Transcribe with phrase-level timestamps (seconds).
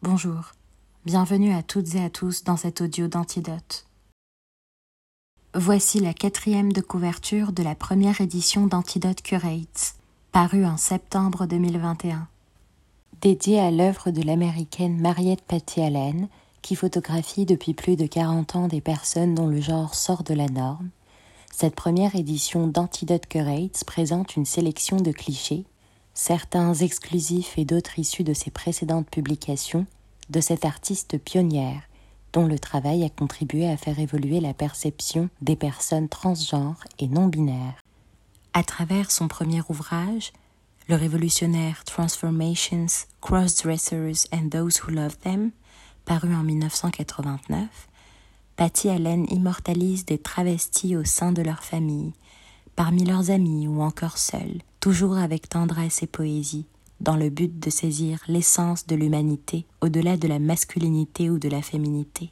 [0.00, 0.52] Bonjour,
[1.04, 3.84] bienvenue à toutes et à tous dans cet audio d'Antidote.
[5.54, 9.96] Voici la quatrième de couverture de la première édition d'Antidote Curates,
[10.30, 12.28] parue en septembre 2021.
[13.22, 16.28] Dédiée à l'œuvre de l'américaine Mariette Patty Allen,
[16.62, 20.46] qui photographie depuis plus de 40 ans des personnes dont le genre sort de la
[20.46, 20.90] norme,
[21.52, 25.64] cette première édition d'Antidote Curates présente une sélection de clichés
[26.18, 29.86] certains exclusifs et d'autres issus de ses précédentes publications,
[30.30, 31.82] de cette artiste pionnière
[32.32, 37.28] dont le travail a contribué à faire évoluer la perception des personnes transgenres et non
[37.28, 37.82] binaires.
[38.52, 40.32] À travers son premier ouvrage,
[40.88, 45.52] le révolutionnaire Transformations, Crossdressers and Those Who Love Them,
[46.04, 47.68] paru en 1989,
[48.56, 52.12] Patty Allen immortalise des travestis au sein de leur famille,
[52.78, 56.64] parmi leurs amis ou encore seuls, toujours avec tendresse et poésie,
[57.00, 61.60] dans le but de saisir l'essence de l'humanité au-delà de la masculinité ou de la
[61.60, 62.30] féminité.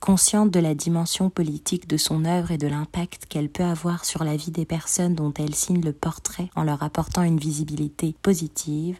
[0.00, 4.22] Consciente de la dimension politique de son œuvre et de l'impact qu'elle peut avoir sur
[4.22, 8.98] la vie des personnes dont elle signe le portrait en leur apportant une visibilité positive,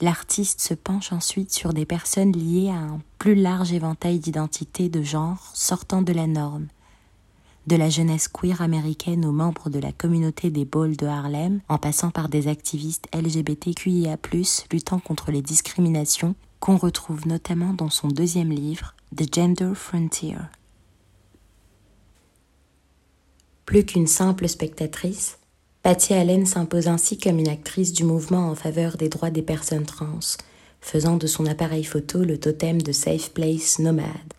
[0.00, 5.00] l'artiste se penche ensuite sur des personnes liées à un plus large éventail d'identités de
[5.00, 6.66] genre sortant de la norme,
[7.66, 11.78] de la jeunesse queer américaine aux membres de la communauté des Balls de Harlem, en
[11.78, 14.16] passant par des activistes LGBTQIA+,
[14.72, 20.36] luttant contre les discriminations, qu'on retrouve notamment dans son deuxième livre, The Gender Frontier.
[23.66, 25.38] Plus qu'une simple spectatrice,
[25.82, 29.86] Patty Allen s'impose ainsi comme une actrice du mouvement en faveur des droits des personnes
[29.86, 30.20] trans,
[30.80, 34.34] faisant de son appareil photo le totem de Safe Place Nomad,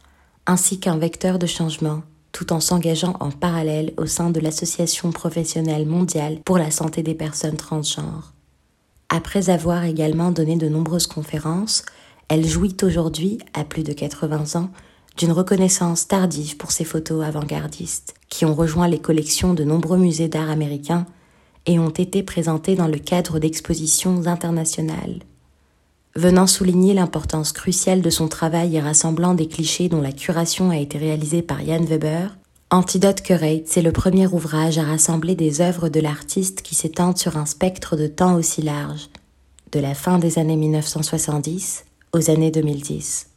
[0.45, 5.85] ainsi qu'un vecteur de changement tout en s'engageant en parallèle au sein de l'Association professionnelle
[5.85, 8.33] mondiale pour la santé des personnes transgenres.
[9.07, 11.85] Après avoir également donné de nombreuses conférences,
[12.27, 14.69] elle jouit aujourd'hui, à plus de 80 ans,
[15.17, 20.27] d'une reconnaissance tardive pour ses photos avant-gardistes, qui ont rejoint les collections de nombreux musées
[20.27, 21.05] d'art américains
[21.67, 25.19] et ont été présentées dans le cadre d'expositions internationales
[26.15, 30.77] venant souligner l'importance cruciale de son travail et rassemblant des clichés dont la curation a
[30.77, 32.35] été réalisée par Jan Weber,
[32.69, 37.37] Antidote Curate, c'est le premier ouvrage à rassembler des œuvres de l'artiste qui s'étendent sur
[37.37, 39.09] un spectre de temps aussi large,
[39.71, 43.32] de la fin des années 1970 aux années 2010.